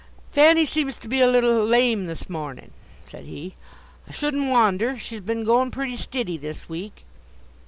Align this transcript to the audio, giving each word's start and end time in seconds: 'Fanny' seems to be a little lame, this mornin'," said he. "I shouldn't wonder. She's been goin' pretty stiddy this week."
'Fanny' 0.31 0.65
seems 0.65 0.95
to 0.95 1.07
be 1.07 1.21
a 1.21 1.27
little 1.29 1.63
lame, 1.63 2.07
this 2.07 2.27
mornin'," 2.27 2.71
said 3.05 3.25
he. 3.25 3.53
"I 4.07 4.11
shouldn't 4.11 4.49
wonder. 4.49 4.97
She's 4.97 5.19
been 5.21 5.43
goin' 5.43 5.69
pretty 5.69 5.95
stiddy 5.95 6.37
this 6.37 6.67
week." 6.67 7.05